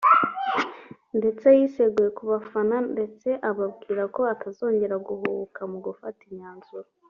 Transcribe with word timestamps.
ndetse 1.17 1.45
yiseguye 1.57 2.09
ku 2.17 2.23
bafana 2.31 2.77
ndetse 2.93 3.27
ababwira 3.49 4.03
ko 4.15 4.21
atazongera 4.33 4.95
guhubuka 5.07 5.59
mu 5.71 5.77
gufata 5.85 6.21
imyanzuro 6.29 6.87